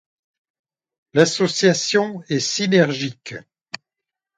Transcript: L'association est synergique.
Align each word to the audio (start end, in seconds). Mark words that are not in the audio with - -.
L'association 1.13 2.23
est 2.27 2.39
synergique. 2.39 3.35